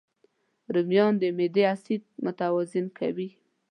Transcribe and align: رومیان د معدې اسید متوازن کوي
رومیان 0.73 1.13
د 1.21 1.23
معدې 1.37 1.63
اسید 1.73 2.03
متوازن 2.23 2.85
کوي 2.99 3.29